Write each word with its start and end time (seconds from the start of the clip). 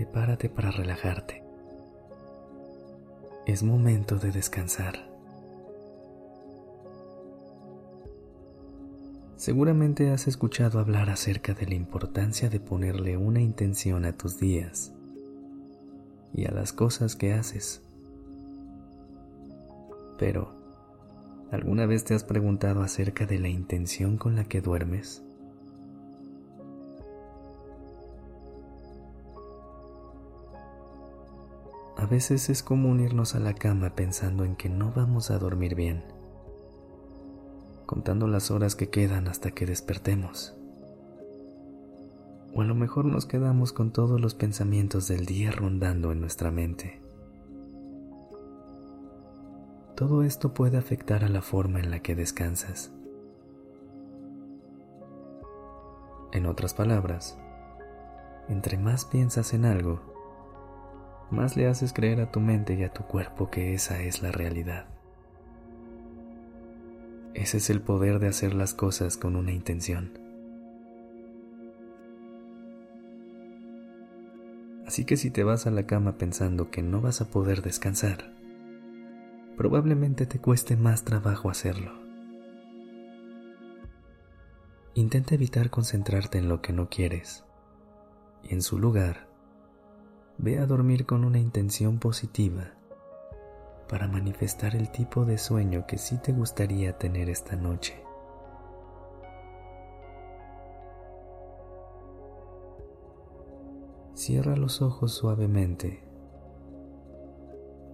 Prepárate 0.00 0.48
para 0.48 0.70
relajarte. 0.70 1.42
Es 3.44 3.62
momento 3.62 4.16
de 4.16 4.32
descansar. 4.32 4.94
Seguramente 9.36 10.10
has 10.10 10.26
escuchado 10.26 10.78
hablar 10.78 11.10
acerca 11.10 11.52
de 11.52 11.66
la 11.66 11.74
importancia 11.74 12.48
de 12.48 12.60
ponerle 12.60 13.18
una 13.18 13.42
intención 13.42 14.06
a 14.06 14.12
tus 14.12 14.40
días 14.40 14.94
y 16.32 16.46
a 16.46 16.50
las 16.50 16.72
cosas 16.72 17.14
que 17.14 17.34
haces. 17.34 17.82
Pero, 20.18 20.54
¿alguna 21.50 21.84
vez 21.84 22.04
te 22.04 22.14
has 22.14 22.24
preguntado 22.24 22.80
acerca 22.80 23.26
de 23.26 23.38
la 23.38 23.50
intención 23.50 24.16
con 24.16 24.34
la 24.34 24.44
que 24.44 24.62
duermes? 24.62 25.22
A 32.00 32.06
veces 32.06 32.50
es 32.50 32.62
común 32.62 33.00
irnos 33.00 33.34
a 33.34 33.40
la 33.40 33.54
cama 33.54 33.94
pensando 33.94 34.44
en 34.44 34.56
que 34.56 34.68
no 34.68 34.92
vamos 34.92 35.30
a 35.30 35.38
dormir 35.38 35.74
bien 35.74 36.02
contando 37.90 38.28
las 38.28 38.52
horas 38.52 38.76
que 38.76 38.88
quedan 38.88 39.26
hasta 39.26 39.50
que 39.50 39.66
despertemos. 39.66 40.54
O 42.54 42.60
a 42.60 42.64
lo 42.64 42.76
mejor 42.76 43.04
nos 43.04 43.26
quedamos 43.26 43.72
con 43.72 43.90
todos 43.90 44.20
los 44.20 44.36
pensamientos 44.36 45.08
del 45.08 45.26
día 45.26 45.50
rondando 45.50 46.12
en 46.12 46.20
nuestra 46.20 46.52
mente. 46.52 47.02
Todo 49.96 50.22
esto 50.22 50.54
puede 50.54 50.78
afectar 50.78 51.24
a 51.24 51.28
la 51.28 51.42
forma 51.42 51.80
en 51.80 51.90
la 51.90 51.98
que 51.98 52.14
descansas. 52.14 52.92
En 56.30 56.46
otras 56.46 56.74
palabras, 56.74 57.36
entre 58.48 58.78
más 58.78 59.04
piensas 59.04 59.52
en 59.52 59.64
algo, 59.64 60.09
más 61.32 61.56
le 61.56 61.66
haces 61.66 61.92
creer 61.92 62.20
a 62.20 62.30
tu 62.30 62.40
mente 62.40 62.74
y 62.74 62.82
a 62.82 62.92
tu 62.92 63.04
cuerpo 63.04 63.50
que 63.50 63.74
esa 63.74 64.02
es 64.02 64.22
la 64.22 64.32
realidad. 64.32 64.86
Ese 67.34 67.58
es 67.58 67.70
el 67.70 67.80
poder 67.80 68.18
de 68.18 68.28
hacer 68.28 68.54
las 68.54 68.74
cosas 68.74 69.16
con 69.16 69.36
una 69.36 69.52
intención. 69.52 70.18
Así 74.86 75.04
que 75.04 75.16
si 75.16 75.30
te 75.30 75.44
vas 75.44 75.68
a 75.68 75.70
la 75.70 75.86
cama 75.86 76.18
pensando 76.18 76.70
que 76.72 76.82
no 76.82 77.00
vas 77.00 77.20
a 77.20 77.30
poder 77.30 77.62
descansar, 77.62 78.32
probablemente 79.56 80.26
te 80.26 80.40
cueste 80.40 80.76
más 80.76 81.04
trabajo 81.04 81.48
hacerlo. 81.48 81.92
Intenta 84.94 85.36
evitar 85.36 85.70
concentrarte 85.70 86.38
en 86.38 86.48
lo 86.48 86.60
que 86.60 86.72
no 86.72 86.88
quieres 86.88 87.44
y 88.42 88.52
en 88.52 88.62
su 88.62 88.80
lugar, 88.80 89.29
ve 90.42 90.58
a 90.58 90.64
dormir 90.64 91.04
con 91.04 91.24
una 91.24 91.38
intención 91.38 91.98
positiva 91.98 92.72
para 93.88 94.08
manifestar 94.08 94.74
el 94.74 94.90
tipo 94.90 95.26
de 95.26 95.36
sueño 95.36 95.84
que 95.86 95.98
sí 95.98 96.16
te 96.16 96.32
gustaría 96.32 96.96
tener 96.96 97.28
esta 97.28 97.56
noche. 97.56 98.02
Cierra 104.14 104.56
los 104.56 104.80
ojos 104.80 105.12
suavemente 105.12 106.02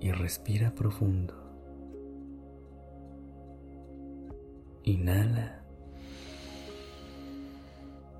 y 0.00 0.10
respira 0.12 0.74
profundo. 0.74 1.34
Inhala. 4.82 5.62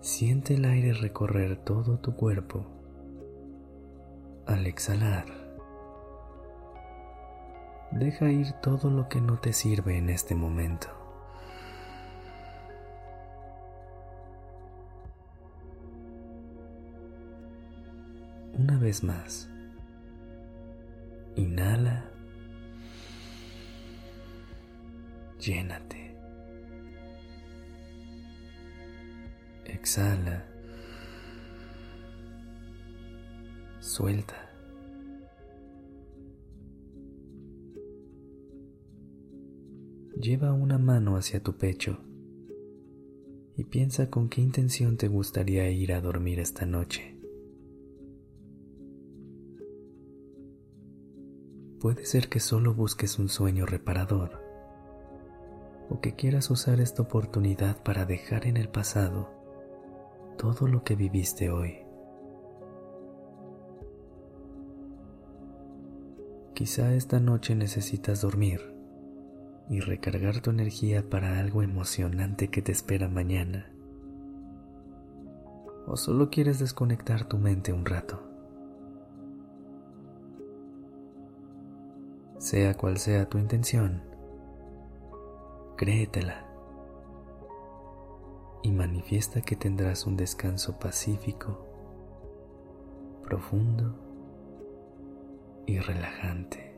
Siente 0.01 0.55
el 0.55 0.65
aire 0.65 0.95
recorrer 0.95 1.63
todo 1.63 1.99
tu 1.99 2.15
cuerpo. 2.15 2.84
Al 4.65 4.71
exhalar, 4.71 5.27
Deja 7.91 8.31
ir 8.31 8.51
todo 8.63 8.89
lo 8.89 9.11
que 9.11 9.21
no 9.21 9.39
te 9.39 9.53
sirve 9.53 9.99
en 9.99 10.09
este 10.09 10.35
momento. 10.35 10.89
Una 18.55 18.79
vez 18.79 19.05
más. 19.05 19.51
Inhala. 21.37 22.11
Llénate. 25.39 26.17
Exhala. 29.67 30.43
Suelta. 33.81 34.44
Lleva 40.21 40.53
una 40.53 40.79
mano 40.79 41.17
hacia 41.17 41.43
tu 41.43 41.57
pecho 41.57 41.99
y 43.57 43.65
piensa 43.65 44.11
con 44.11 44.29
qué 44.29 44.41
intención 44.41 44.97
te 44.97 45.09
gustaría 45.09 45.69
ir 45.71 45.93
a 45.93 46.01
dormir 46.01 46.39
esta 46.39 46.67
noche. 46.67 47.19
Puede 51.81 52.07
ser 52.07 52.29
que 52.29 52.39
solo 52.39 52.75
busques 52.75 53.19
un 53.19 53.29
sueño 53.29 53.67
reparador 53.67 54.41
o 55.91 56.01
que 56.01 56.15
quieras 56.15 56.49
usar 56.49 56.81
esta 56.81 57.03
oportunidad 57.03 57.83
para 57.83 58.07
dejar 58.07 58.47
en 58.47 58.57
el 58.57 58.69
pasado 58.69 59.31
todo 60.39 60.69
lo 60.69 60.85
que 60.85 60.95
viviste 60.95 61.51
hoy. 61.51 61.79
Quizá 66.55 66.95
esta 66.95 67.19
noche 67.19 67.57
necesitas 67.57 68.21
dormir 68.21 68.74
y 69.69 69.81
recargar 69.81 70.41
tu 70.41 70.51
energía 70.51 71.09
para 71.09 71.39
algo 71.39 71.63
emocionante 71.63 72.49
que 72.49 72.63
te 72.63 72.73
espera 72.73 73.09
mañana. 73.09 73.71
O 75.87 75.97
solo 75.97 76.31
quieres 76.31 76.59
desconectar 76.59 77.25
tu 77.27 77.39
mente 77.39 77.73
un 77.73 77.87
rato. 77.87 78.23
Sea 82.39 82.77
cual 82.77 82.99
sea 82.99 83.29
tu 83.29 83.39
intención, 83.39 84.03
créetela 85.77 86.47
y 88.63 88.71
manifiesta 88.71 89.43
que 89.43 89.57
tendrás 89.57 90.07
un 90.07 90.17
descanso 90.17 90.79
pacífico, 90.79 91.67
profundo 93.23 93.95
y 95.67 95.79
relajante. 95.79 96.74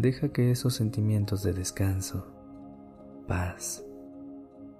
Deja 0.00 0.28
que 0.28 0.52
esos 0.52 0.74
sentimientos 0.74 1.42
de 1.42 1.52
descanso, 1.52 2.24
paz 3.26 3.84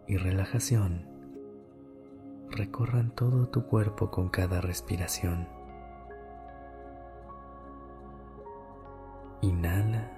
y 0.07 0.17
relajación 0.17 1.09
recorran 2.53 3.11
todo 3.17 3.49
tu 3.49 3.67
cuerpo 3.67 4.13
con 4.13 4.29
cada 4.29 4.61
respiración. 4.61 5.49
Inhala. 9.41 10.09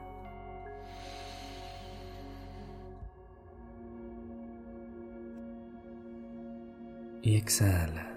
Y 7.23 7.37
exhala. 7.37 8.10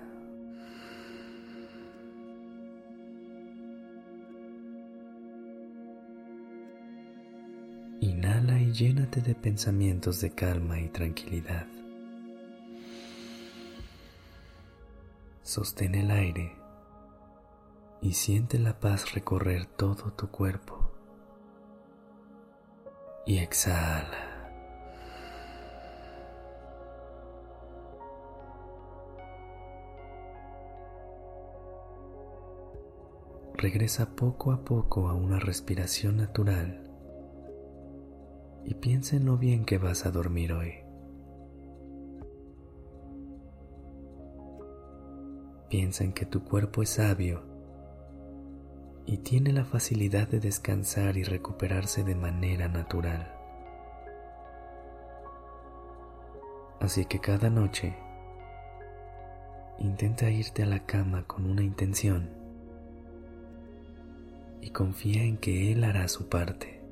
llénate 8.73 9.21
de 9.21 9.35
pensamientos 9.35 10.19
de 10.19 10.31
calma 10.31 10.79
y 10.79 10.89
tranquilidad. 10.89 11.67
Sostén 15.43 15.93
el 15.93 16.09
aire 16.09 16.55
y 18.01 18.13
siente 18.13 18.57
la 18.57 18.79
paz 18.79 19.13
recorrer 19.13 19.67
todo 19.67 20.11
tu 20.13 20.29
cuerpo. 20.29 20.91
Y 23.25 23.37
exhala. 23.37 24.29
Regresa 33.53 34.15
poco 34.15 34.51
a 34.51 34.65
poco 34.65 35.07
a 35.07 35.13
una 35.13 35.39
respiración 35.39 36.17
natural 36.17 36.92
piensa 38.83 39.15
en 39.15 39.23
lo 39.23 39.37
bien 39.37 39.63
que 39.63 39.77
vas 39.77 40.05
a 40.05 40.11
dormir 40.11 40.51
hoy. 40.51 40.73
Piensa 45.69 46.03
en 46.03 46.11
que 46.11 46.25
tu 46.25 46.43
cuerpo 46.43 46.83
es 46.83 46.89
sabio 46.89 47.43
y 49.05 49.19
tiene 49.19 49.53
la 49.53 49.63
facilidad 49.63 50.27
de 50.27 50.41
descansar 50.41 51.15
y 51.15 51.23
recuperarse 51.23 52.03
de 52.03 52.13
manera 52.13 52.67
natural. 52.67 53.33
Así 56.81 57.05
que 57.05 57.19
cada 57.19 57.49
noche 57.49 57.95
intenta 59.79 60.29
irte 60.29 60.61
a 60.63 60.65
la 60.65 60.85
cama 60.85 61.23
con 61.25 61.49
una 61.49 61.63
intención 61.63 62.31
y 64.59 64.71
confía 64.71 65.23
en 65.23 65.37
que 65.37 65.71
Él 65.71 65.85
hará 65.85 66.09
su 66.09 66.27
parte. 66.27 66.82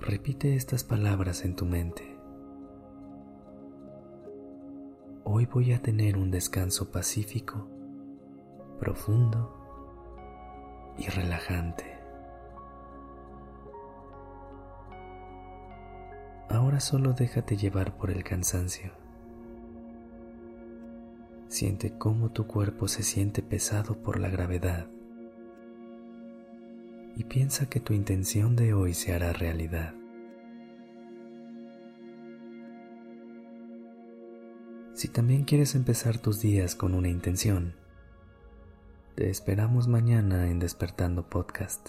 Repite 0.00 0.54
estas 0.54 0.84
palabras 0.84 1.44
en 1.44 1.56
tu 1.56 1.66
mente. 1.66 2.16
Hoy 5.24 5.46
voy 5.46 5.72
a 5.72 5.82
tener 5.82 6.16
un 6.16 6.30
descanso 6.30 6.92
pacífico, 6.92 7.66
profundo 8.78 10.94
y 10.96 11.08
relajante. 11.08 11.98
Ahora 16.48 16.80
solo 16.80 17.12
déjate 17.12 17.56
llevar 17.56 17.96
por 17.96 18.10
el 18.10 18.22
cansancio. 18.22 18.92
Siente 21.48 21.98
cómo 21.98 22.30
tu 22.30 22.46
cuerpo 22.46 22.86
se 22.86 23.02
siente 23.02 23.42
pesado 23.42 24.00
por 24.00 24.20
la 24.20 24.28
gravedad 24.28 24.86
y 27.18 27.24
piensa 27.24 27.68
que 27.68 27.80
tu 27.80 27.94
intención 27.94 28.54
de 28.54 28.72
hoy 28.74 28.94
se 28.94 29.12
hará 29.12 29.32
realidad. 29.32 29.92
Si 34.94 35.08
también 35.08 35.42
quieres 35.42 35.74
empezar 35.74 36.18
tus 36.18 36.40
días 36.40 36.76
con 36.76 36.94
una 36.94 37.08
intención, 37.08 37.74
te 39.16 39.30
esperamos 39.30 39.88
mañana 39.88 40.48
en 40.48 40.60
Despertando 40.60 41.28
Podcast. 41.28 41.88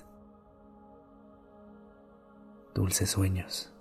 Dulces 2.73 3.11
sueños. 3.11 3.71